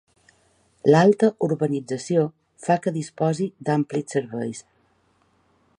[0.93, 2.23] L'alta urbanització
[2.67, 4.65] fa que disposi d'amplis serveis.